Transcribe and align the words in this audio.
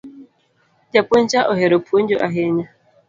Japuonj 0.93 1.25
cha 1.31 1.41
ohero 1.51 1.77
puonjo 1.85 2.15
ahinya 2.27 2.67